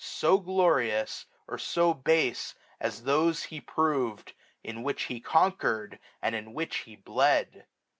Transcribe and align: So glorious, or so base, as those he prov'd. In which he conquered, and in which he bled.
So 0.03 0.39
glorious, 0.39 1.27
or 1.47 1.59
so 1.59 1.93
base, 1.93 2.55
as 2.79 3.03
those 3.03 3.43
he 3.43 3.61
prov'd. 3.61 4.33
In 4.63 4.81
which 4.81 5.03
he 5.03 5.19
conquered, 5.19 5.99
and 6.23 6.33
in 6.33 6.55
which 6.55 6.77
he 6.77 6.95
bled. 6.95 7.67